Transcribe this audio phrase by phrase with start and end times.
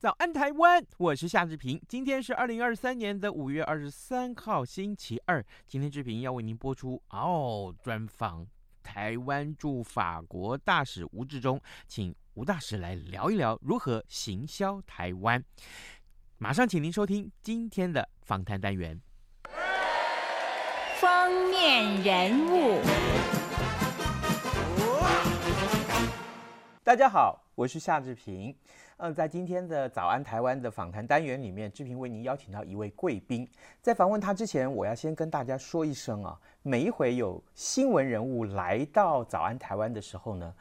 [0.00, 1.78] 早安台湾，我是夏志平。
[1.86, 5.44] 今天是二零二三年的五月二十三号，星期二。
[5.66, 8.46] 今天志平要为您播出哦专访
[8.82, 15.44] 台湾驻法国大使吴志忠，请吴大使来聊一聊如何行销台湾。
[16.38, 18.98] 马上请您收听今天的访谈单元。
[20.94, 22.80] 封面人物，
[26.82, 28.54] 大家好，我是夏志平。
[28.96, 33.46] 嗯，在今天的早安台湾的访谈单元里面，志平为您邀请到一位贵宾。
[33.82, 40.54] 在访问他之前，我要先跟大家说一声啊，每一回有新闻人物来到早安台湾的时候呢。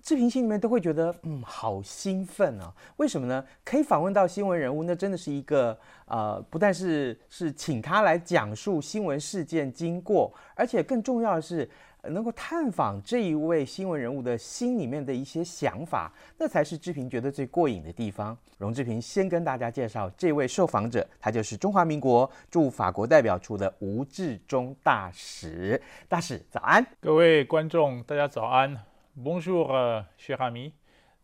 [0.00, 2.72] 志平心里面都会觉得，嗯，好兴奋啊！
[2.96, 3.44] 为什么呢？
[3.64, 5.76] 可以访问到新闻人物，那真的是一个，
[6.06, 11.68] 呃，不但是是请他来讲述新闻事件经过，而且更重要的是，
[12.10, 18.36] 能够探访这一位新闻人物的心里面的一些想法，那才是志平觉得最过瘾的地方。
[18.58, 25.80] 容志平先跟大家介绍这位受访者，他就是中华民国驻法国代表处的吴志忠大使。
[26.08, 28.76] 大使早安，各位观众，大家早安。
[29.18, 30.72] Bonjour, cher ami，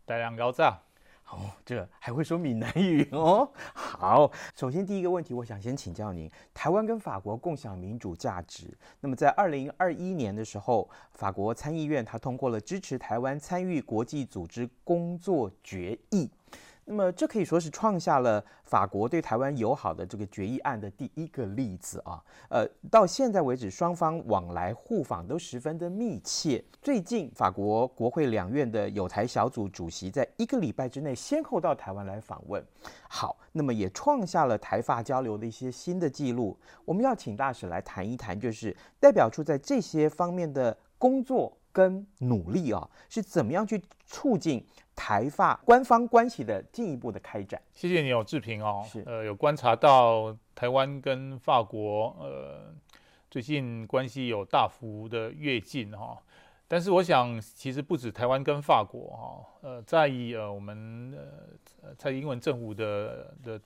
[0.05, 0.81] 大家高照。
[1.33, 3.49] 哦，这还会说闽南语哦。
[3.73, 8.67] 好，首先第一个问题，我想先请教您：台湾跟法国共享民主价值。
[8.99, 16.29] 那么在二零二一年的时候，法国参议院它通过了支持台湾参与国际组织工作决议。
[16.85, 22.21] 那么这可以说是创下了法国对台湾友好的这个决议案的第一个例子啊。
[22.49, 26.63] 呃，到现在为止，双方往来互访都十分的密切。
[26.81, 32.61] 最近，法国国会两院的友台小组主席在一个礼拜之内先后到台湾来访问。
[33.07, 36.57] 好，那么也创下了台法交流的一些新的记录。
[36.83, 44.63] 我们要请大使来谈一谈，就是代表处在这些方面的工作跟努力啊，是怎么样去促进
[44.95, 47.59] 台法官方关系的进一步的开展。
[47.73, 52.71] 谢谢你哦，志平哦，是呃，有观察到台湾跟法国呃
[53.31, 56.15] 最近关系有大幅的跃进哈，
[56.67, 61.11] 但是我想其实不止台湾跟法国哈，呃，在以呃我们
[61.81, 63.59] 呃蔡英文政府的的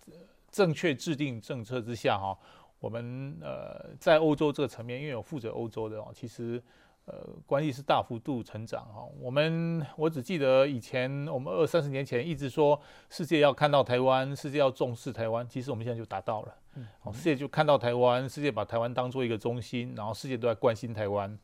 [0.50, 2.38] 正确制定政策之下哈，
[2.80, 6.64] 我们呃在欧洲这个层面，因为有负责欧洲的哦，其实。
[7.08, 9.02] 呃，关系是大幅度成长哈。
[9.22, 12.78] 我们我只记得以前我们二三十年前一直说
[13.10, 15.48] 世界要看到台湾，世界要重视台湾。
[15.48, 16.54] 其实我们现在就达到了，
[17.00, 21.40] 好，世界就看到台湾，世界把台湾当做一个中心，然后世界都在关心台湾。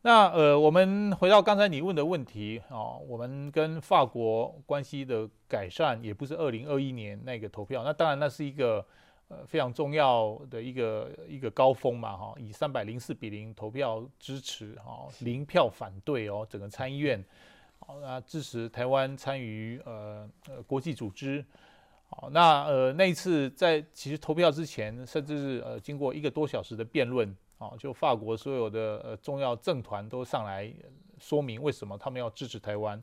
[0.00, 8.86] 那呃，我们回到刚才你问的问题啊，我们跟法国关系的改善也不是二零二一年那个投票，那当然那是一个。
[9.28, 17.24] 呃，非常重要的一个一个高峰嘛，哈，以三百零四比零投票支持，哈，零票反对哦，整个参议院，
[17.78, 21.42] 好，那支持台湾参与呃呃国际组织，
[22.10, 30.70] 好，那呃那一次在其实投票之前，甚至是呃经过一个多小时的辩论，啊，就法国所有的呃重要政团都上来
[31.18, 33.02] 说明为什么他们要支持台湾，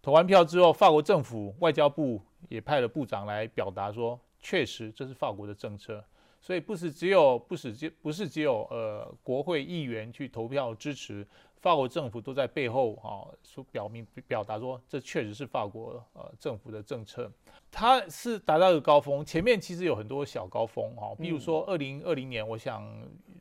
[0.00, 4.18] 投完票之后，法国政府外交部也派了部长来表达说。
[4.40, 6.04] 确实，这是法国的政策，
[6.40, 11.26] 所以不是只有不是只不是只有呃国会议员去投票支持，
[11.60, 17.30] 法国政府都在背后啊说表明表达说，这确实是法国呃政府的政策，
[17.70, 22.88] 它是达到一个高峰，前面其实有很多小高峰哈，比如说二零二零年，我想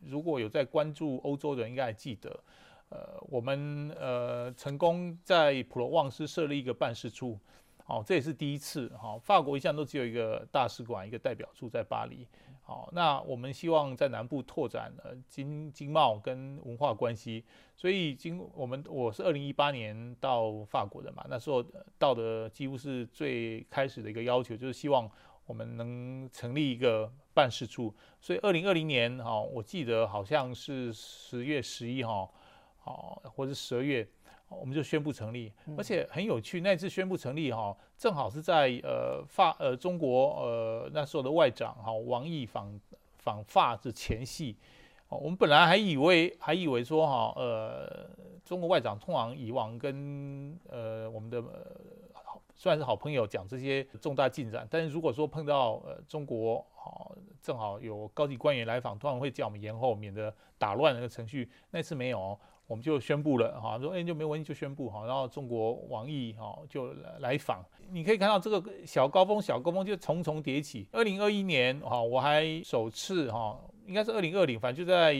[0.03, 2.39] 如果有在关注欧洲的人应该还记得，
[2.89, 7.39] 呃我们呃成功在普罗旺斯设立一个办事处。
[7.89, 8.91] 好，这也是第一次。
[9.01, 12.27] 好，法国一向都只有一个大使馆、一个代表处在巴黎。
[12.61, 17.45] 好，那我们希望在南部拓展呃经经贸跟文化关系。
[17.77, 21.63] 所以经我们我是二零一八年到法国的嘛，那时候
[21.97, 25.09] 到的几乎是最开始的一个要求，就是希望
[25.45, 27.95] 我们能成立一个办事处。
[28.19, 32.33] 所以二零二零年哈，我记得好像是十月十一号，
[32.79, 34.05] 好，或者十二月。
[34.49, 36.61] 我们就宣布成立，而且很有趣。
[36.61, 42.79] 那次宣布成立哈，正好是在呃法呃中国呃那时候的外长哈王毅访
[43.17, 44.55] 访法之前夕
[45.09, 48.09] 哦，我们本来还以为还以为说哈，呃，
[48.45, 51.41] 中国外长通常以往跟呃我们的
[52.13, 61.49] 好虽然是好朋友讲这些重大进展，但是如果说碰到呃中国好正好有高级官员来访，通常会叫我们延后，免得打乱那个程序。
[61.69, 67.65] 那次没有，我们就宣布了哈，说哎就没问题就宣布哈，然后中国王毅哈就来访。
[67.89, 70.85] 你可以看到这个小高峰小高峰就重重叠起。
[70.91, 73.59] 二零二一年哈，我还首次哈。
[73.87, 75.15] 应该是二零二零，反正就在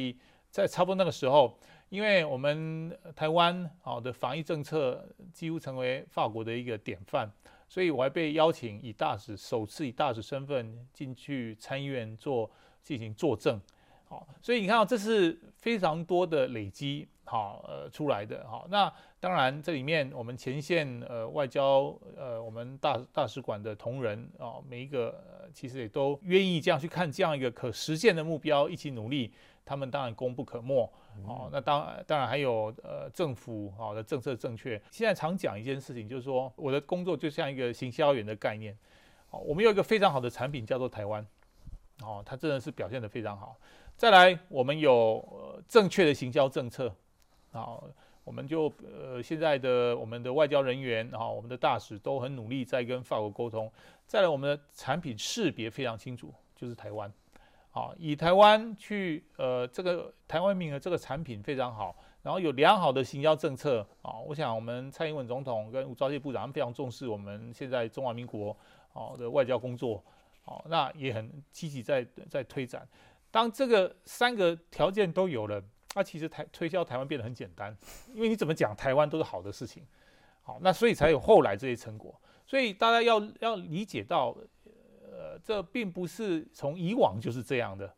[0.52, 1.58] 在差不多那个时候，
[1.88, 7.32] 因为我们台湾好的防疫政策几乎成为法国的一个典范，
[7.70, 12.52] 所以我还被邀请以大使首次以大使身份进去参议院做
[12.84, 13.58] 进行作证，
[14.10, 25.24] 好，所以你看到这是非常多的累积好呃出来的好，那当然这里面我们前线呃外交呃我们大大使馆的同仁啊每一个。
[25.54, 29.34] 其实也都愿意这样去看这样一个可实现的目标，一起努力，
[29.64, 30.84] 他们当然功不可没。
[31.26, 34.80] 哦，那当当然还有呃政府好的政策正确。
[34.92, 38.78] 现在常讲一件事情，就是说我的工作就像一个行销员的概念。
[39.32, 41.26] 哦，我们有一个非常好的产品叫做台湾，
[42.04, 43.58] 哦，它真的是表现得非常好。
[43.96, 46.94] 再来，我们有呃正确的行销政策，
[47.62, 47.82] 啊，
[48.24, 53.72] 我们就呃现在的我们的外交人员啊，我们的大使都很努力在跟法国沟通。
[54.06, 57.12] 再来，我们的产品识别非常清楚，就是台湾，
[57.72, 61.94] 好，以台湾去，呃，这个台湾名额这个产品非常好，
[62.24, 68.56] 然后有良好的行销政策，啊，我想我们蔡英文总统跟吴钊燮部长非常重视我们现在中华民国，
[68.94, 70.02] 好的外交工作，
[70.44, 72.88] 好，那也很积极在在推展。
[73.30, 75.62] 当这个三个条件都有了，
[75.96, 77.76] 那其实台推销台湾变得很简单，
[78.14, 79.84] 因为你怎么讲台湾都是好的事情，
[80.44, 82.20] 好，那所以才有后来这些成果。
[82.46, 84.36] 所以大家要要理解到，
[85.12, 87.94] 呃，这并不是从以往就是这样的，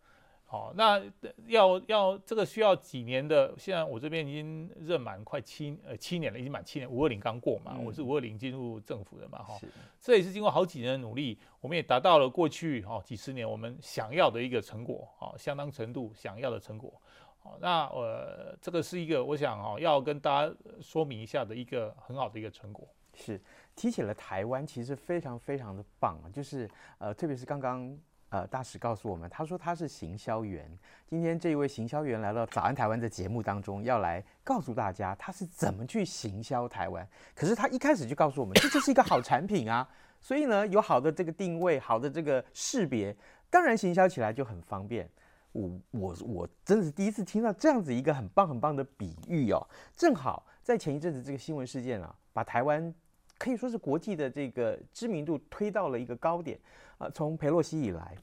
[0.46, 1.00] 好，那
[1.46, 3.54] 要要这个需要几年的。
[3.58, 6.90] 现在我这边已经任满快七呃七年了，已经满七年。
[6.90, 9.60] 五二零刚过嘛，我是五二零进入政府的嘛，哈，
[10.02, 17.00] 这也是经过好几年的努力，我们也达到了过去哈几十年我们想要的一个成果，啊，相当程度想要的成果，
[17.40, 23.42] 好，那呃这个是一个我想哦要跟大家说明一下的一个很好的一个成果，是。
[23.76, 26.28] 提起了台湾，其实非常非常的棒啊！
[26.34, 27.98] 就是呃，特别是刚刚
[28.28, 30.70] 呃大使告诉我们，他说他是行销员。
[31.08, 37.08] 今天这一位行销员来到《早安台湾》的节目当中，要来告诉大家他是怎么去行销台湾。
[37.34, 39.88] 可是他一开始就告诉我们，这就是一个好产品啊！
[40.20, 43.16] 所以呢，有好的这个定位，好的这个识别，
[43.50, 45.10] 当然行销起来就很方便。
[45.52, 49.68] 我我我真的是第一次听到这样子一个很棒很棒的比喻哦！
[49.96, 52.94] 正好在前一阵子这个新闻事件啊，把台湾。
[53.38, 56.60] 可以说是国际的这个知名度推到了一个高点，
[56.98, 58.18] 啊，从裴洛西以来，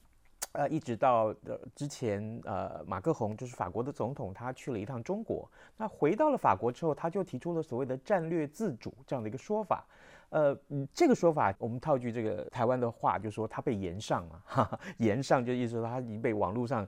[0.51, 9.83] 呃，一直到呃之前呃马克宏就是法国的总统，他去了一趟中国，那回到了法国之后，他就提出了所谓的战略自主这样的一个说法，
[10.29, 10.57] 呃，
[10.93, 16.87] 这个说法我们套句这个台湾的话，就说他被延上了，哈哈，延上就意思说他已经被网络上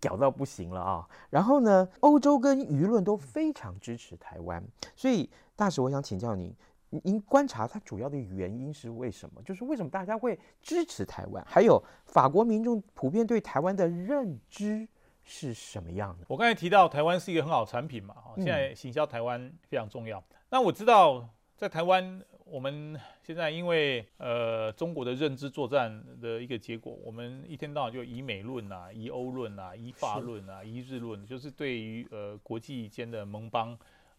[0.00, 4.62] 搞到不行了啊，然后呢，欧洲跟舆论都非常支持台湾，
[4.94, 6.54] 所以大使，我想请教您。
[7.02, 9.42] 您观察它主要的原因是为什么？
[9.42, 11.44] 就是为什么大家会支持台湾？
[11.46, 14.86] 还有法国民众普遍对台湾的认知
[15.24, 16.24] 是什么样的？
[16.28, 20.22] 我刚才提到台湾是一个很好的产品嘛，哈，现在行销台湾非常重要。
[20.48, 33.78] 那我知道在台湾，我们现在因为呃中国的认知作战的一个结果，我们一天到晚就以美论啊，以欧论啊，以法论啊，以日论，就是对于呃国际间的盟邦。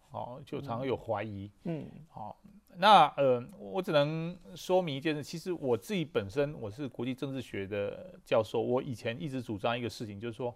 [0.09, 2.39] 哦，就常常有怀疑，嗯，好，
[2.77, 10.55] 那呃，我只能说明一件事，其实我自己本身我是国际政治学的教授，我以前一直主张一个事情，就是说，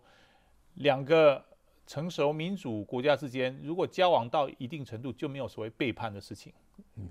[0.75, 1.43] 两个
[1.87, 6.53] 成熟民主国家之间，如果交往到一定程度，就没有所谓背叛的事情，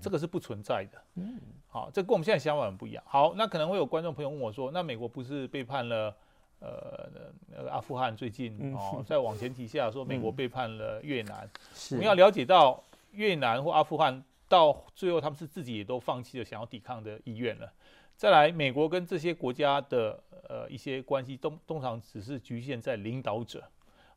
[0.01, 3.03] 这个是不存在的，嗯，好，这跟我们现在想法很不一样。
[3.05, 6.15] 好，那可能会有观众朋友问我说，那美国不是背叛了？
[6.63, 7.09] 呃，
[7.47, 11.49] 那个阿富汗最近哦，在往前提下说，美国背叛了越南。
[11.89, 17.73] 我们要了解到越南或阿富汗到最后，他们是自己也都放弃了想要抵抗的意愿了。
[18.15, 23.63] 再来，美国跟这些国家的呃一些关系，通通常只是局限在领导者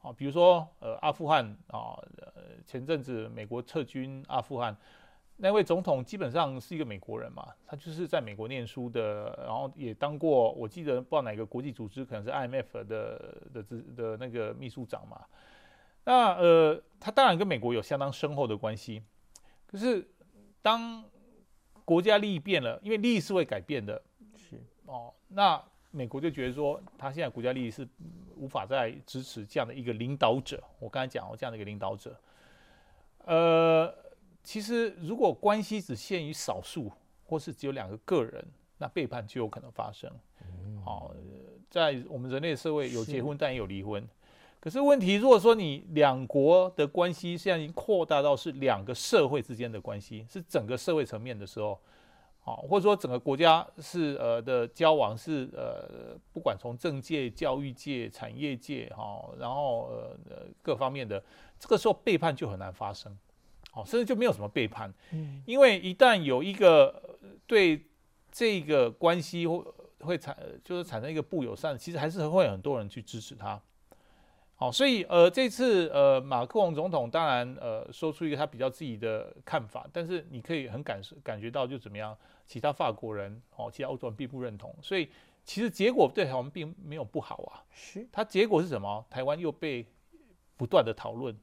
[0.05, 2.33] 啊，比如说呃阿富汗啊，呃
[2.65, 4.77] 前阵子美国撤军阿富汗。
[5.37, 15.21] 那位总统基本上是一个美国人嘛，他就是在美国念书的，然后也当过，我记得不知道哪个国际组织，可能是 IMF 的的的的那个秘书长嘛。
[16.05, 19.03] 那呃，他当然跟美国有相当深厚的关系。
[19.67, 20.09] 可是
[20.63, 21.03] 当
[21.85, 24.01] 国家利益变了，因为利益是会改变的，
[24.37, 25.13] 是哦。
[25.27, 25.61] 那
[25.95, 27.87] 美国就觉得说，他现在国家利益是
[28.37, 30.61] 无法再支持这样的一个领导者。
[30.81, 32.19] 我刚才讲过这样的一个领导者，
[33.27, 33.95] 呃，
[34.43, 36.91] 其实如果关系只限于少数，
[37.25, 38.45] 或是只有两个个人，
[38.79, 40.11] 那背叛就有可能发生。
[40.85, 41.15] 好、
[41.71, 44.05] 在我们人类社会有结婚，但也有离婚。
[44.59, 51.79] 可是问题，如果说你两国的关系现在已经扩大到是两个社会之间的关系，是整个社会层面的时候。
[52.47, 59.89] 好，或者说整个国家是呃的交往是呃，不管从政界、教育界、产业界哈，然后
[60.29, 61.25] 呃各方面的，
[61.59, 63.17] 这个时候背叛就很难发生，
[63.71, 67.83] 好，甚至就没有什么背叛，嗯，因为一旦有一个对
[68.31, 69.65] 这个关系会
[70.01, 73.59] 会产就是产生一个不友善，其实还是会有很多人去支持他。
[74.57, 85.09] 好，所以呃，这次呃，马克龙总统当然呃，说出一个他比较自己的看法，但是你可以很感受感觉到就怎么样，其他法国人哦，其他欧洲人并不认同，所以
[85.45, 87.65] 其实结果对台湾并没有不好啊。
[87.73, 89.05] 是，它结果是什么？
[89.09, 89.87] 台湾又被
[90.57, 91.37] 不断的讨论，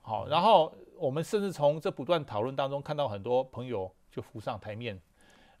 [0.00, 5.00] 好，然后我们甚至从这不断讨论当中看到很多朋友就浮上台面，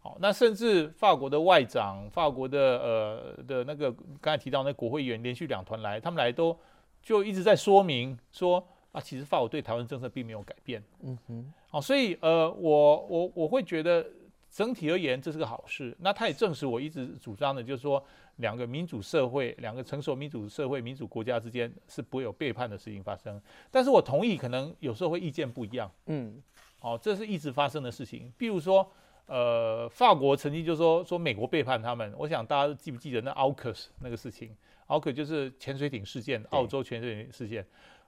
[0.00, 6.58] 好，那甚至法国的外长、法国的呃的那个刚才提到那国会议员连续两团来，他们来都。
[7.00, 10.82] 就一直在说明说啊，其实法国对台湾政策并没有改变。
[11.00, 14.04] 嗯哼，好，所以呃，我我我会觉得
[14.50, 15.96] 整体而言这是个好事。
[16.00, 18.02] 那它也证实我一直主张的，就是说
[18.36, 23.40] 两个民主社会、两个成熟民主社会、民主国家之间是不会有背叛的事情发生。
[23.70, 25.90] 但是我同意，可能有时候会意见不一样。
[26.06, 26.42] 嗯，
[26.78, 28.32] 好，这是一直发生的事情。
[28.36, 28.90] 比如说，
[29.26, 32.14] 呃，法国曾经就说说美国背叛他们。
[32.16, 34.56] 我想大家记不记得那 AUKUS 那个事情？
[34.86, 37.66] 奥克就是潜水艇事件，澳洲潜水艇事件。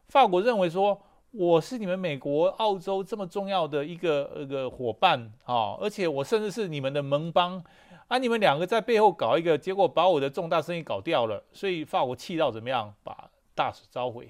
[0.08, 0.98] 法国认为说，
[1.32, 7.62] 我是你们美国、澳洲这么重要的一个一个伙伴啊，而且我甚至是你们的盟邦
[8.08, 14.28] 啊，你们两个在背后搞一个，结果把我的重大生意搞掉了，所以法国气到怎么样，把大使召回。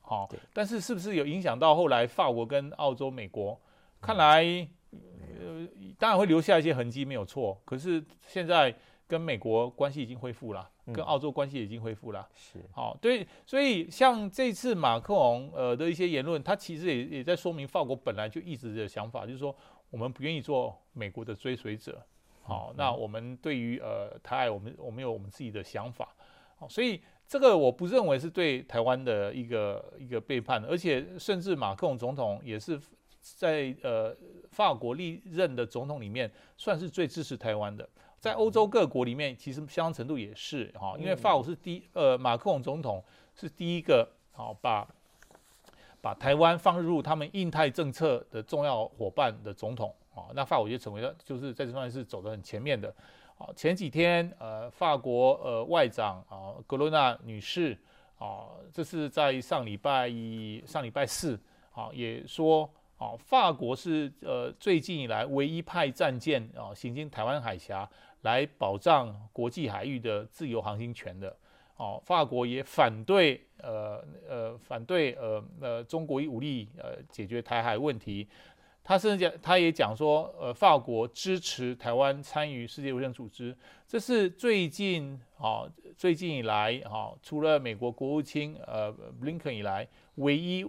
[0.00, 3.58] 好，但是是不是有影响到后来法国跟澳洲、美国？
[4.00, 4.42] 看来，
[4.90, 5.66] 呃，
[5.98, 7.58] 当然会留下一些痕迹，没有错。
[7.64, 8.74] 可是现在
[9.06, 10.68] 跟美国关系已经恢复了。
[10.92, 12.58] 跟澳洲关系已经恢复了，是。
[12.72, 19.54] 好对，所以像这次马克龙呃的一些言论，他其实也也在说明法国本来就一直的想法，就是说
[19.90, 22.04] 我们不愿意做美国的追随者，
[22.42, 26.14] 好，那我们对于呃台海，我们我们有我们自己的想法，
[26.56, 32.78] 好，所以这个我不认为是对台湾的一个一个背叛，而且甚至马克龙总统也是
[33.22, 34.14] 在呃
[34.50, 37.88] 法国历任的总统里面算是最支持台湾的。
[38.24, 43.04] 在欧洲各国里面，其实相当程度也是哈，因为法国是第呃马克龙总统
[43.34, 44.88] 是第一个好把
[46.00, 52.88] 把台湾放入他们印太政策的重要伙伴的总统啊，那法国就成为了就是在这方面是走得很前面的
[53.36, 53.52] 啊。
[53.54, 57.76] 前几天呃法国呃外长啊格罗纳女士
[58.18, 61.38] 啊，这是在上礼拜一上礼拜四
[61.74, 62.70] 啊也说。
[63.04, 67.86] 啊，法国是呃最近以来唯一派战舰啊行经台湾海峡
[68.22, 71.36] 来保障国际海域的自由航行权的。
[71.76, 78.26] 哦，法国也反对呃呃反对呃呃中国以武力呃解决台海问题。
[78.82, 83.54] 他甚至讲，他也讲说，呃，法国支持台湾参与世界卫生组织。
[83.88, 90.64] 这是最近啊最近以来啊除了美国国务卿呃布林肯以来唯一。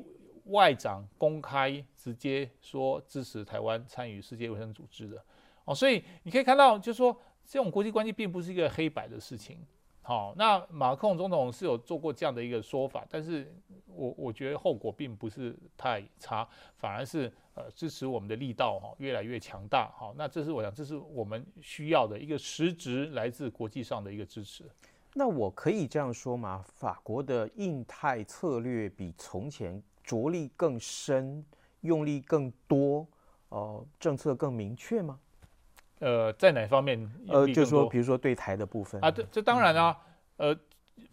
[0.46, 5.24] 外长公开直接说支持台湾参与世界卫生组织的，
[5.66, 9.60] 哦，所以你可以看到，就是说这种国际关系并不是一个黑白的事情。
[10.02, 13.52] 好、那马克龙总统是有做过这样的一个说法，但是
[13.88, 16.48] 我我觉得后果并不是太差，
[16.78, 19.92] 反而是呃支持我们的力道哈、越来越强大。
[19.98, 24.64] 好、那这是我想这是我们需要的一个实质来自国际上的一个支持。
[25.16, 26.64] 那我可以这样说吗？
[26.76, 31.44] 法国的印太策略比从前着力更深，
[31.82, 33.08] 用力更多，
[33.50, 35.20] 呃，政策更明确吗？
[36.00, 37.12] 呃，在哪方面？
[37.28, 39.98] 呃，就是说，比如说对台的部分啊，这这当然啊，
[40.38, 40.60] 嗯、呃，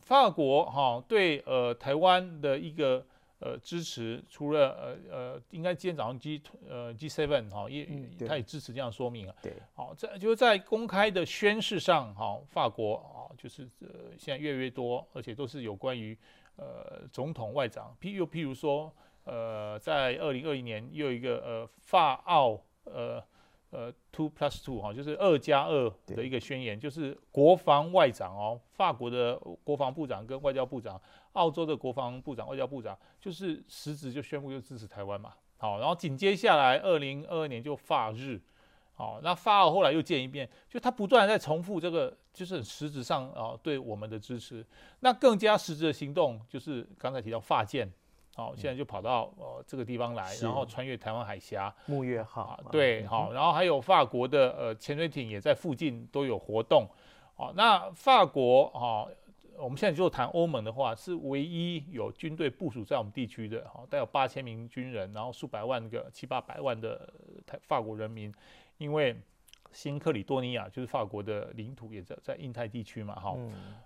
[0.01, 3.03] 法国哈、哦、对呃台湾的一个
[3.39, 7.89] 呃支持，除了呃呃，应该今天早上 G 呃 G seven 哈也
[8.29, 16.19] 他也支持这样说明啊，对，好，在就是在公开的宣誓上哈、哦，法国啊就是呃现在越来越多，而且都是有关于。
[16.57, 18.95] 呃，总统、外长，譬又譬如说，
[19.25, 23.23] 呃，在二零二一年又有一个呃法澳呃
[23.71, 31.01] 呃 two plus two 哈，就是二加二的一个宣言，就是国防外长哦，法国的国防部长跟外交部长，
[31.33, 35.33] 澳洲的国防部长、外交部长，就是实质就宣布就支持台湾嘛。
[35.57, 38.41] 好，然后紧接下来二零二二年就法日。
[39.03, 44.65] 好，那法澳后来又见一遍，就他不断在重复这个，就是很实质上啊对我们的支持。
[45.01, 47.91] 那更加实质的行动就是刚才提到法舰，
[48.37, 56.87] 好，现在就跑到呃这个地方来，然后穿越台湾海峡，木月号，对，好，然后还有法国的呃潜水艇也在附近都有活动，
[57.35, 59.11] 好，那法国啊。
[59.59, 67.09] 我们现在就谈欧盟的话，是唯一有军队部署在我们地区的，哈，带有八千名军人，然后数百万个、七八百万的
[67.47, 68.33] 台法国人民，
[68.83, 69.17] 因为
[69.71, 73.37] 新克里多尼亚就是法国的领土，也在在印太地区嘛，哈，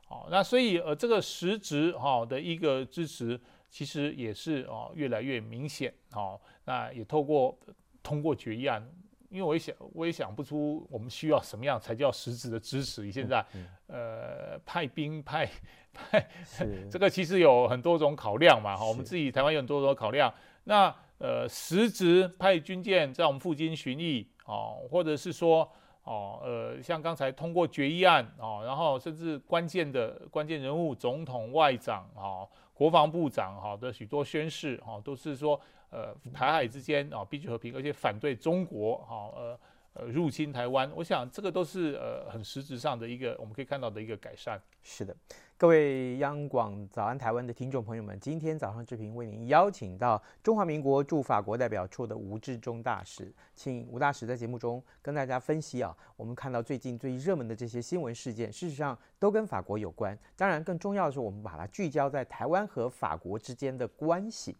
[0.08, 3.38] 好，那所以呃，这个实质哈的一个支持，
[3.70, 7.56] 其实也是啊越来越明显，哈，那也透过
[8.02, 8.84] 通过决议案。
[9.28, 13.02] 因为我也想，我也想不出我们需要什么样才叫实质的支持。
[13.02, 15.50] 你现在，嗯嗯、呃，派兵派
[15.92, 16.26] 派，
[16.88, 18.76] 这个其实有很多种考量嘛。
[18.76, 20.32] 哈，我们自己台湾有很多种考量。
[20.64, 25.70] 那呃，实质派军舰在我们附近巡弋哦，或者是说
[26.04, 35.60] 哦，呃，像刚才通过决议案哦，然后甚至关键的关键人物，总统、外长哦，国防部长哈的许多宣誓哦，都是说。
[35.88, 39.58] 呃，台海之间啊，必须和平，而且反对中国哈，呃
[39.98, 40.90] 呃入侵台湾。
[40.94, 44.60] 我想这个都是呃很实质上的一个我们可以看到的一个改善。
[44.82, 45.16] 是的，
[45.56, 60.16] 各位央广早安台湾的听众朋友们，今天早上志平为您邀请到中华民国驻法国代表处的吴志忠大使，请吴大使在节目中跟大家分析啊，我们看到最近最热门的这些新闻事件，事实上都跟法国有关。
[60.36, 64.54] 当然，更重要的是，我们把它聚焦在台湾和法国之间的关系。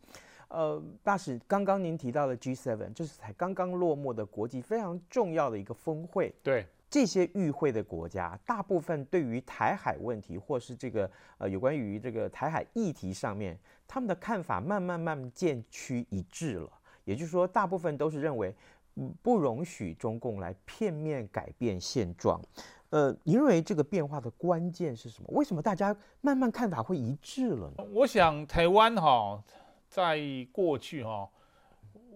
[0.49, 6.33] 呃，大使，刚刚您提到的 G7，这是才刚刚落幕的国际非常重要的一个峰会。
[6.43, 16.71] 对，这些与会的国家，大部分对于台海问题，或是这个呃有关于这个台海议题上面，他们的看法慢慢慢慢渐趋一致了。
[17.05, 18.55] 也就是说，大部分都是认为，
[18.95, 22.41] 嗯，不容许中共来片面改变现状。
[22.91, 25.29] 呃，您认为这个变化的关键是什么？
[25.33, 27.85] 为什么大家慢慢看法会一致了呢？
[27.93, 29.43] 我想台湾哈。
[29.89, 30.21] 在
[30.53, 31.29] 过去哈，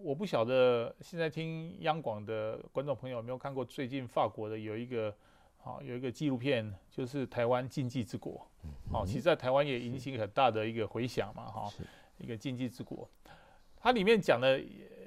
[0.02, 5.14] 我不晓得现在听央广的观众朋友有没有看过最近法国的有一个
[5.64, 8.46] 啊有一个纪录片，就是台湾禁忌之国，
[8.92, 11.72] 哦，其实在台湾也引起很大的一个回响嘛哈，
[12.18, 13.08] 一个禁忌之国，
[13.76, 14.60] 它里面讲的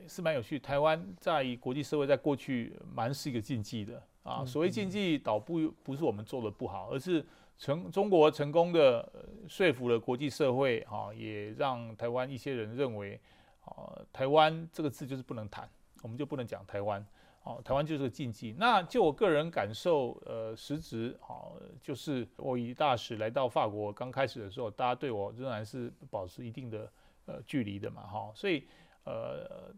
[0.07, 7.25] 是蛮有趣，台湾在国际社会在过去蛮是一个禁忌的啊，所谓禁忌倒不不是我们做的不好，而是。
[7.57, 9.09] 成中国成功的
[9.47, 13.19] 说服了国际社会，哈，也让台湾一些人认为，
[13.65, 15.69] 啊，台湾这个字就是不能谈，
[16.01, 17.05] 我们就不能讲台湾，
[17.43, 18.53] 哦，台湾就是个禁忌。
[18.57, 26.91] 那就我个人感受，呃，实质，哈，就是我以大使来到法国刚开始的时候，大家对我仍然是保持一定的
[27.25, 28.67] 呃距离的嘛，哈，所以，
[29.05, 29.73] 呃，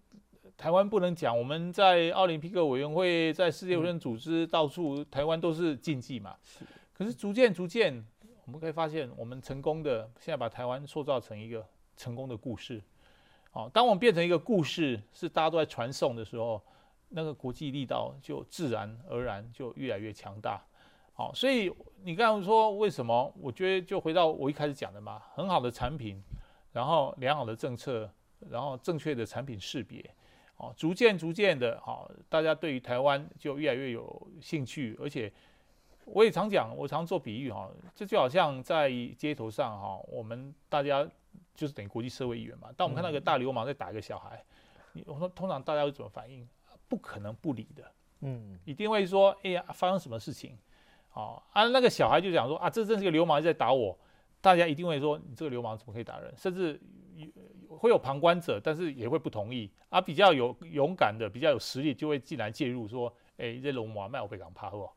[0.58, 6.36] 台湾不能讲，我们在奥林匹克委员会，在世界卫生组织到处，台湾都是禁忌嘛。
[6.98, 8.06] 可是逐渐逐渐，
[8.46, 12.82] 我们可以发现，我们成功的现在把台湾塑造成一个成功的故事。
[13.52, 16.62] 好，当我们变成一个故事，是大家都在传颂的时候，
[17.10, 20.66] 那个国际力道就自然而然就越来越强大。
[21.12, 21.70] 好，所以
[22.02, 23.30] 你刚刚说为什么？
[23.42, 26.24] 我觉得就回到我一开始讲的嘛，很好的产品，
[26.72, 28.10] 然后良好的政策，
[28.50, 30.10] 然后正确的产品识别，
[30.54, 35.30] 好，逐渐逐渐的，好，大家对于台湾就越来越有兴趣，而且。
[36.06, 41.08] 我也常讲，我常做比喻哈，这就好像在街头上哈，我们大家
[41.56, 42.70] 就是等于国际社会议员嘛。
[42.78, 44.44] 当我们看到一个大流氓在打一个小孩，
[44.94, 46.48] 你我说通常大家会怎么反应？
[46.88, 47.92] 不可能不理的，
[48.22, 50.56] 嗯，一定会说，哎呀，发生什么事情？
[51.14, 53.98] 哦啊，那个小孩就讲说啊，这真是个流氓在打我。
[54.40, 56.32] 大家一定会说，你这个流氓怎么可以打人？
[56.38, 56.80] 甚至
[57.68, 59.72] 会有旁观者，但是也会不同意。
[59.90, 64.96] 啊，比较有勇敢的、比较有实力，就会进来介入说，哎，这流氓卖我被港怕好。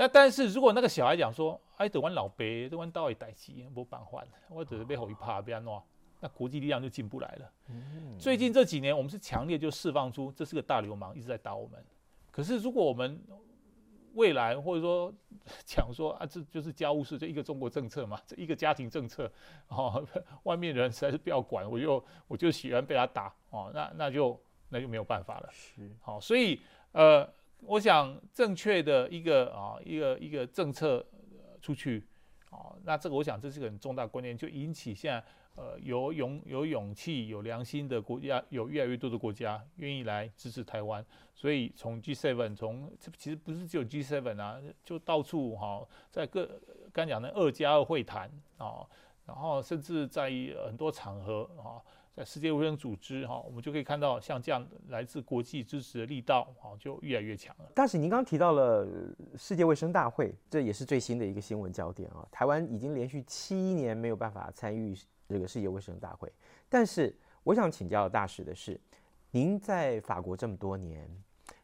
[0.00, 5.70] 那但是如果那个小孩讲说，哎，台湾老爸，台湾到底代志，没办法，我只是被吼一怕，别安怎，
[6.20, 7.52] 那国际力量就进不来了。
[7.68, 11.84] 嗯、最近这几年，我们是强烈就释放出这是个大流氓，一直在打我们。
[12.30, 13.22] 可是如果我们
[14.14, 15.12] 未来或者说
[15.66, 19.30] 讲说啊，这就是家务事，就一个中国政策嘛，这一个家庭政策，
[19.68, 20.02] 哦，
[20.44, 25.48] 外面人实在是不要管，我就我就喜欢被他打，哦，那那就那就没有办法了。
[25.52, 26.58] 是，好，所以
[26.92, 27.30] 呃。
[27.62, 31.04] 我想正确的一个啊一个一个政策
[31.60, 32.04] 出去
[32.50, 41.04] 啊，那这个我想这是个很重大观念，就引起现在呃有勇有勇气有良心的国家，有越来越多的国家愿意来支持台湾。
[41.34, 46.48] 所以从 G7 从这其实不是只有 G7 啊，就到处哈，在各
[46.92, 48.86] 刚讲的二加二会谈啊，
[49.26, 50.30] 然后甚至在
[50.66, 51.80] 很多场合啊，
[52.16, 57.70] 在世界卫生组织哈，我们就可以看到像这样来自国际支持的力道哈，就越来越强了。
[57.74, 58.86] 大使，您刚刚提到了
[59.36, 62.26] 世界卫生大会，这也是最新的一个新闻焦点啊。
[62.30, 64.94] 台湾已经连续七年没有办法参与
[65.28, 66.30] 这个世界卫生大会，
[66.68, 68.78] 但是我想请教大使的是，
[69.30, 71.08] 您在法国这么多年，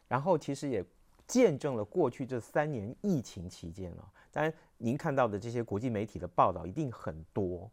[0.07, 0.83] 然后其实也
[1.27, 7.69] 见证了过去这三年疫情期间啊，当然您看到的这些国际媒体的报道一定很多，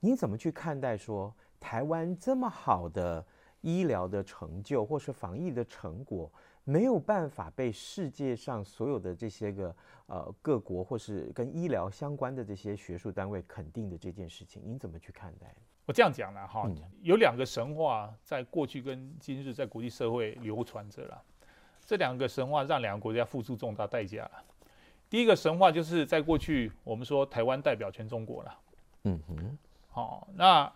[0.00, 1.32] 您怎么去看待说？
[1.66, 3.26] 台湾这么好的
[3.60, 9.74] 医疗的成就，或是防疫的成果，没有办法被世界上所有的这些个
[10.06, 15.52] 呃各国或是跟医疗相关的这些学术单位肯定的这件事情，您怎么去看待？
[15.86, 16.70] 我这样讲了哈，
[17.02, 21.20] 有两个神话在过去跟今日在国际社会流传着了，
[21.84, 24.44] 这两个神话让两个国家付出重大代价了。
[25.10, 28.58] 第一个神话就是在过去我们说台湾代表全中国了，
[29.02, 30.72] 嗯哼，好那。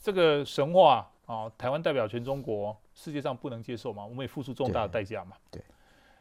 [0.00, 4.04] 这个神话啊，台湾代表全中国，世界上不能接受嘛？
[4.04, 5.36] 我们也付出重大的代价嘛。
[5.50, 5.62] 对。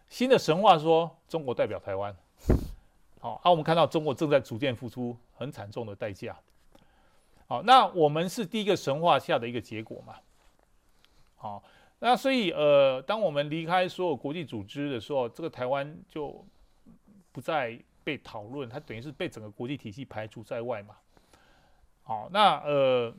[0.10, 2.16] 新的神话说中国代表台湾，
[3.20, 6.38] 好，啊，我们看到中国正在逐渐付出很惨重的代价。
[7.46, 10.16] 好，那我们是第一个神话下的一个结果嘛？
[11.36, 11.64] 好，
[12.00, 16.46] 那所以呃，当我们离开所有国际组织的时候，这个台湾就
[17.32, 20.96] 不再被讨论，它等于是被整个国际体系排除在外嘛。
[22.08, 23.14] 好，那呃，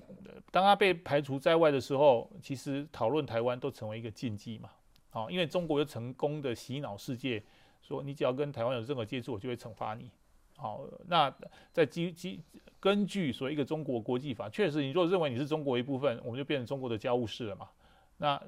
[0.50, 4.70] 当他被排除在外的时候，其实讨论台湾都成为一个禁忌嘛。
[5.10, 7.42] 好，因为中国又成功的洗脑世界，
[7.82, 10.10] 说你只要跟台湾有任何接触，我就会惩罚你。
[10.56, 11.30] 好，那
[11.70, 12.42] 在基基
[12.80, 17.68] 根据所谓一个中国国际法，确实，你如果认为你是中国一部分，我们就变成中国的家务事了嘛。
[18.16, 18.42] 那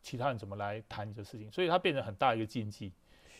[0.00, 1.52] 其他人怎么来谈你的事情？
[1.52, 2.90] 所以它变成很大一个禁忌。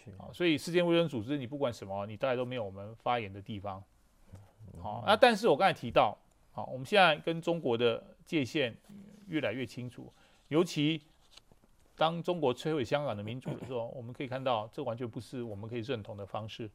[0.04, 3.82] 是啊，所以世界卫生组织，你不管什么，你大概都没有我们发言的地方。
[4.82, 6.14] 好，那但是我刚才提到。
[6.54, 8.76] 好，我们现在跟中国的界限
[9.26, 10.12] 越来越清楚，
[10.48, 11.00] 尤其
[11.96, 16.70] 当中国摧毁香港的民主的时候，我们可以看到，这完全不是我们可以认同的方式。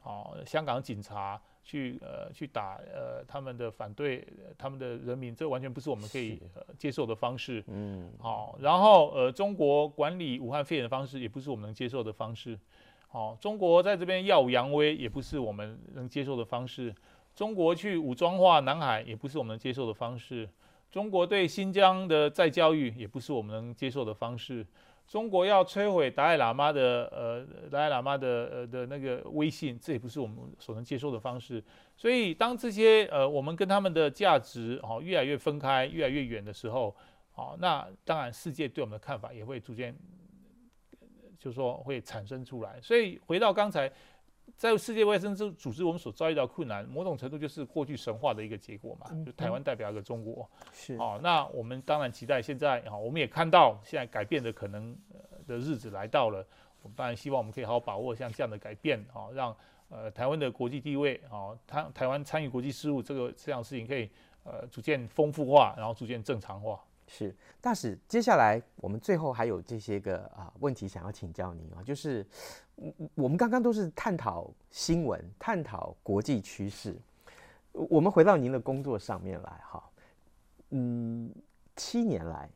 [0.00, 4.24] 好，香港警察去呃去打呃他们的反对
[4.56, 7.64] 他们的人民，这完全不是我们可以、呃、接受的方式。
[7.66, 8.12] 嗯。
[8.20, 12.56] 好，然后呃中国管理武汉肺炎的方式也不是我们能接受的方式。
[13.08, 16.94] 好，中国在这边耀武扬威也不是我们能接受的方式。
[17.36, 20.48] 中国去武装化南海也不是我们能接受的方式，
[20.90, 24.66] 中国对新疆的再教育也不是我们能接受的方式，
[25.06, 31.62] 中国要摧毁达赖喇嘛的呃达赖喇嘛的呃的那个威信，这也不是我们所能接受的方式。
[31.94, 36.96] 所以当这些呃我们跟他们的价值哦越来越分开，越来越远的时候，
[37.34, 39.94] 哦那当然世界对我们的看法也会逐渐，
[41.38, 42.80] 就是说会产生出来。
[42.80, 43.92] 所以回到刚才。
[44.56, 49.06] 在世界卫生组织，我们所遭遇到困难，某种程度就是过去神话的一个结果嘛。
[49.24, 51.20] 就台湾代表一个中国，是哦。
[51.22, 54.96] 那我们当然期待现在啊，我们也看到现在改变的可能
[55.46, 56.44] 的日子来到了。
[56.82, 59.54] 我们当然希望我们可以好好把握像这样的改变啊，让
[59.88, 64.08] 呃台湾的国际地位啊，台台湾参与国际事务这个这样的事情可以
[64.44, 66.80] 呃逐渐丰富化，然后逐渐正常化。
[67.08, 72.26] 是大使，接下来我们最后还有这些个啊问题想要请教您啊，就是
[72.74, 76.96] 我我们刚刚都是探讨新闻，探讨国际趋势，
[77.72, 79.82] 我们回到您的工作上面来哈，
[80.70, 81.30] 嗯，
[81.76, 82.50] 七年来，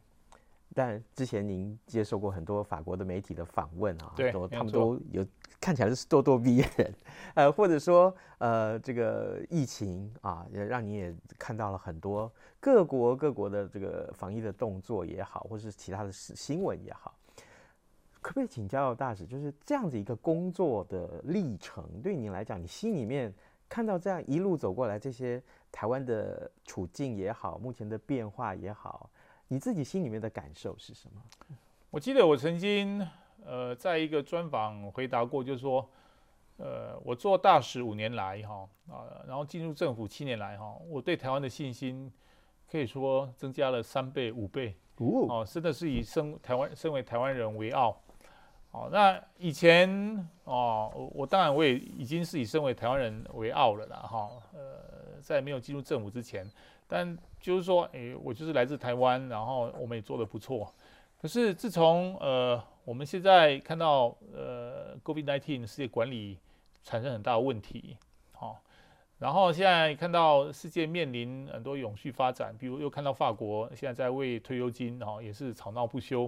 [0.74, 5.26] 但之前您接受过很多法国的媒体的访问啊，对，都他们都有。
[5.60, 6.94] 看起来是咄咄逼人，
[7.34, 17.14] 呃，或者说，呃，这个疫情啊，也让你也看到了很多各国各国的这个防疫的动作也好，或是其他的新闻也好，
[18.22, 23.30] 可不可以请教大使，就是这样子一个工作的历程，对你来讲，你心里面
[23.68, 29.10] 看到这样一路走过来这些台湾的处境也好，目前的变化也好，
[29.52, 31.22] 你自己心里面的感受是什么？
[31.90, 33.06] 我记得我曾经。
[33.42, 35.88] 呃，在一个专访回答过，就是说，
[36.58, 42.12] 呃，我做大使五年来，哈啊，然后进入政府七年来，哈，我对台湾的信心
[42.70, 47.98] 可以说增加了三倍、五倍，哦，真的是以身台湾身为台湾人为傲，
[48.72, 49.88] 哦，那以前
[50.44, 56.46] 哦，我我当然我也已经是以身为台湾人为傲了啦，哈，呃，在没有进入政府之前，
[56.90, 60.70] 但就是说，诶，我就是来自台湾，然后我们也做得不错，
[61.22, 62.62] 可是自从呃。
[62.82, 66.38] 我们现在看到，呃，COVID-19 世界管理
[66.82, 67.96] 产生很大的问题，
[68.32, 68.56] 好、哦，
[69.18, 76.24] 然后现在看到世界面临很多永续发展，比如又看到法国现在在为退休金，然、哦，也是吵闹不休，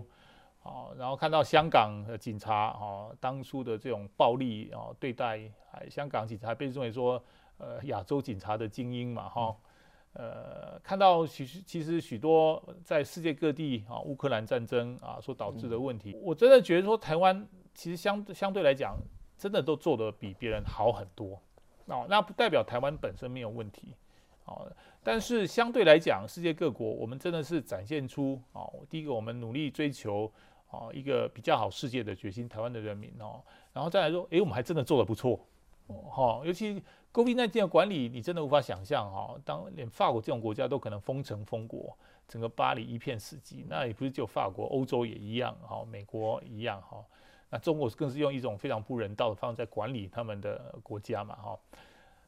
[0.62, 5.40] 啊、哦，然后看到香港的警察，哈、哦，当初的这种暴力，哦，对待，
[5.88, 7.20] 香港警察被认为说，
[7.56, 9.56] 呃，亚洲警察的精英嘛，哈、哦，
[10.14, 18.96] 呃，看到其实其实许多在世界各地啊，乌克兰战争啊所导致的问题，我真的觉得说台湾其实相相对来讲，
[19.38, 21.40] 真的都做得比别人好很多。
[21.86, 23.94] 哦，那不代表台湾本身没有问题。
[24.44, 24.70] 哦，
[25.02, 30.30] 但是相对来讲，世界各国我们真的是展现出哦，第一个我们努力追求
[30.70, 33.40] 哦一个比较好世界的决心，台湾的人民哦，
[33.72, 35.40] 然后再来说，诶，我们还真的做得不错。
[35.86, 41.94] 哦，尤其 COVID-19 的管理，你真的无法想象哈、当连法国这种国家都可能封城封国，
[42.26, 47.04] 整个巴黎一片死寂，那也不是只有法国，欧洲也一样哈、美国一样哈、
[47.50, 51.58] 那中国更是用一种非常不人道的方式在管理他们的国家嘛哈、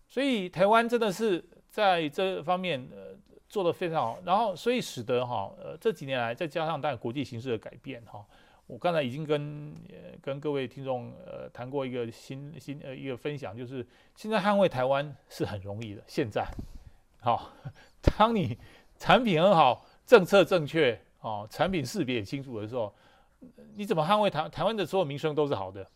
[0.07, 3.17] 所以台湾真的是在这方面呃
[3.49, 8.23] 做得非常好，然后所以使得哈呃这几年来，再加上当然国际形势的改变哈。
[8.67, 16.03] 我刚才已经跟呃跟各位听众呃谈过一个新新呃一个分享，就是现在捍卫台湾是很容易的。
[16.07, 16.47] 现在，
[17.21, 17.51] 好、
[18.01, 18.59] 当你
[18.97, 22.91] 产品很好，政策正确，哦，产品识别也清楚的时候，
[23.75, 25.87] 你怎么捍卫台台湾的所有民生都是好的。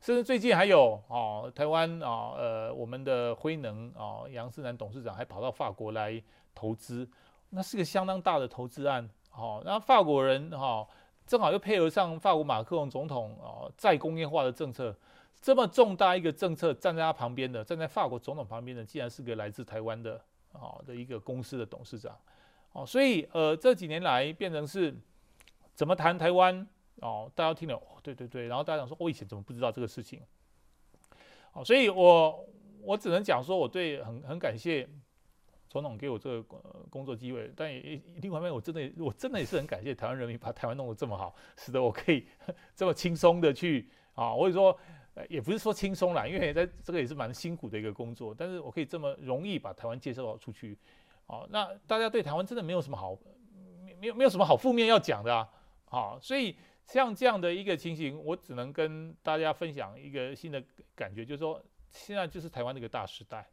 [0.00, 6.20] 甚至最近还有哦，台湾啊、哦、呃我们的辉能啊杨思南董事长还跑到法国来
[6.54, 7.06] 投资，
[7.50, 9.06] 那是个相当大的投资案。
[9.34, 10.88] 哦，那法国人哈。
[11.32, 14.94] 正好又配合上法国马克龙总统啊再工业化的政策，
[15.40, 20.20] 这么重大一个政策，站在他旁边的，站在法国总统旁边的，竟然是个来自台湾的
[20.52, 22.14] 啊的一个公司的董事长，
[22.72, 24.94] 哦，所以呃这几年来变成是
[25.74, 30.20] 怎么谈台湾哦，大家听了哦对对对，然后大家讲说我以前怎么不知道这个事情，
[31.54, 32.46] 哦，所以我
[32.82, 34.86] 我只能讲说我对很很感谢。
[35.72, 36.42] 总统给我这个
[36.90, 42.26] 工作机会，但也另外一方面，我真的我真的也是很感谢台湾人民把台湾弄得这么好，使得我可以
[42.76, 44.78] 这么轻松的去啊，或者说
[45.30, 50.76] 也不是说轻松啦，因为在这个也是蛮辛苦的一个工作，但是我可以这么容易把台湾介绍出去，
[51.26, 53.16] 啊，那大家对台湾真的没有什么好，
[53.98, 55.48] 没有没有什么好负面要讲的啊，
[55.86, 56.54] 啊，所以
[56.86, 60.62] 像这样的一个情形，我只能跟大家分享一个新的
[60.94, 63.48] 感觉，就是说现在就是台湾的一个大时代。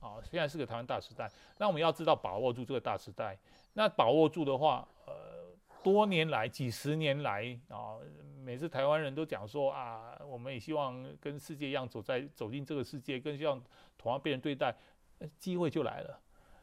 [0.00, 3.36] 啊，现在是个台湾大时代，那我们要知道把握住这个大时代。
[3.74, 5.12] 那把握住的话，呃，
[5.82, 7.98] 多年来、几十年来啊，
[8.42, 13.62] 每次台湾人都讲说啊，我们也希望跟世界一样走在走进这个世界，更希望
[13.96, 14.74] 同样被人对待，
[15.38, 16.18] 机会就来了。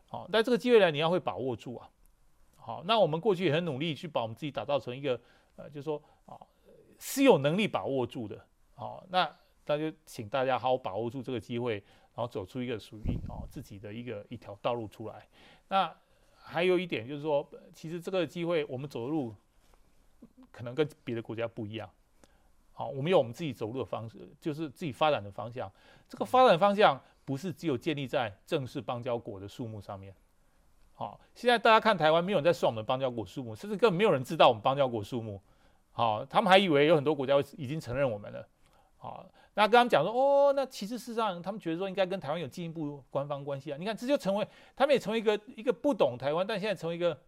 [0.09, 1.89] 好，但这个机会来，你要会把握住啊。
[2.55, 5.19] 好，那我们过去也很努力去把我们自己打造成一个
[5.55, 6.37] 呃，就是说啊，
[6.99, 8.45] 是有能力把握住的。
[8.75, 9.33] 好，那
[9.65, 11.81] 那就请大家好好把握住这个机会。
[12.17, 15.27] 然后走出一个属于哦自己的一个一条道路出来。
[15.67, 15.95] 那
[16.35, 19.35] 还有一点就是说，其实这个机会我们走的路
[20.51, 21.87] 可能跟别的国家不一样。
[22.73, 25.71] 好，我们有我们自己走路的方式，就是自己发展的方向。
[26.09, 30.11] 这个发展方向不是只有建立在正式邦交国的数目上面。
[30.95, 35.39] 好，现在大家看台湾，没有人在算我们邦交国数目，甚至根本没有人知道我们邦交国数目。
[35.91, 38.47] 好，他们还以为有很多国家已经承认我们了。
[38.97, 39.29] 好。
[39.57, 43.77] 那跟他们讲说，哦，那其实事实上，他们觉得说应该跟台湾有进一步官方关系啊。
[43.79, 47.19] 你看，这就成为他们也成为一个一个不懂台湾，但现在成为一个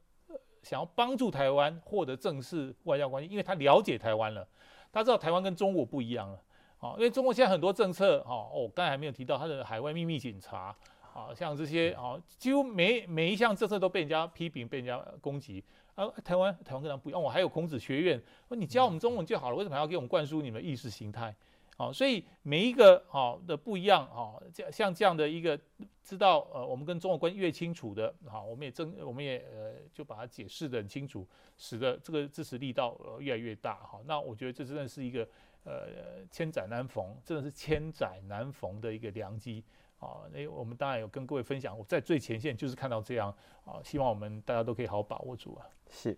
[0.61, 4.47] 想要帮助台湾获得正式外交关系，因为他了解台湾了，
[4.91, 6.39] 他知道台湾跟中国不一样了。
[6.77, 10.75] 啊，因为中国现在很多政策，哈，哦，刚才还没有提到他的海外秘密警察，
[11.11, 15.63] 啊，像这些，啊，几乎每每一项政策都被人家批评，被人家攻击。
[15.95, 21.35] 啊，台湾台湾跟他们不一样，我还有孔子学院，说你教我们中文就好了，为什么还要给我们灌输你们意识形态？
[21.79, 25.57] 好，所以每一个好的不一样，好，这像这样的一个
[26.03, 31.25] 知道，呃，我们跟中国关系越清楚的，好，我们也真，我们也呃，就把它解释得很清楚，
[31.57, 35.25] 使得这个支持力道呃越来越大，好，那我觉得这真的是一个
[35.63, 35.87] 呃
[36.29, 39.63] 千载难逢，真的是千载难逢的一个良机，
[39.99, 46.17] 啊，那我们当然有跟各位分享，我在最前线就是看到这样，啊，希望我们大家都可以好好把握住啊，是。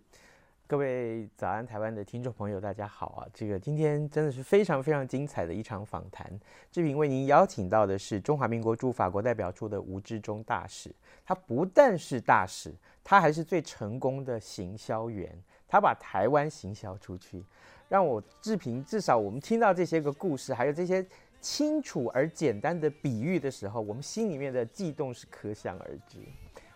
[0.71, 3.27] 各位早安台湾的听众朋友，大家好啊！
[3.33, 6.31] 这个今天真的是非常非常精彩的一场访谈。
[6.71, 10.89] 志平为您邀请到的是中华民国驻法国代表处的吴志忠大使。
[11.25, 15.37] 他不但是大使，他还是最成功的行销员。
[15.67, 17.43] 他把台湾行销出去，
[17.89, 21.05] 让我志平至少我们听到这些个故事，还有这些
[21.41, 26.19] 清楚而简单的比喻的时候，我们心里面的悸动是可想而知。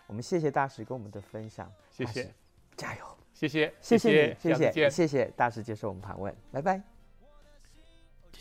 [0.06, 2.30] 我们谢谢大使跟我们的分享，谢谢，
[2.76, 3.02] 加油。
[3.38, 6.80] 谢谢，谢谢你，谢谢，谢谢大师接受我们访问，拜拜。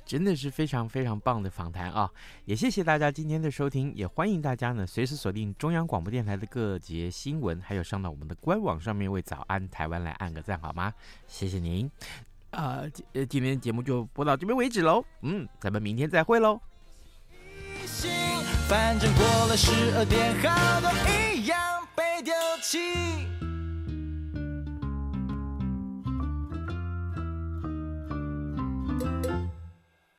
[0.05, 2.09] 真的是非常非常棒的访谈啊！
[2.45, 10.93] 也谢谢大家今天的收听，也欢迎大家呢随时锁定中央广播电台的各节新闻，还有上到我们的官网上面为早安台湾来按个赞好吗？
[11.27, 11.91] 谢谢您。
[12.51, 15.03] 啊、呃，今天节目就播到这边为止喽。
[15.23, 16.57] 嗯，咱们明天再会喽。
[18.69, 20.89] 反正过了十二点，好多
[21.35, 21.75] 一样。
[22.65, 23.34] 起。